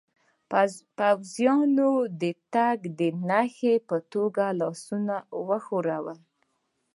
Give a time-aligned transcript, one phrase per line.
[0.97, 1.91] پوځیانو
[2.21, 5.15] د تګ د نښې په توګه لاسونه
[5.47, 6.19] و ښورول.